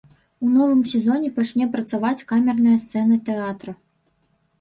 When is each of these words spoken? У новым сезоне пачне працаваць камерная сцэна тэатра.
У 0.45 0.47
новым 0.53 0.79
сезоне 0.91 1.29
пачне 1.35 1.67
працаваць 1.75 2.25
камерная 2.31 2.73
сцэна 2.85 3.19
тэатра. 3.29 3.71